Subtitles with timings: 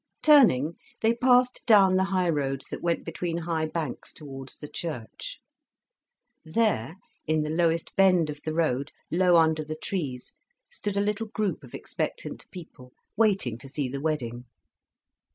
[0.23, 5.37] Turning, they passed down the high road, that went between high banks towards the church.
[6.43, 6.95] There,
[7.27, 10.33] in the lowest bend of the road, low under the trees,
[10.71, 14.45] stood a little group of expectant people, waiting to see the wedding.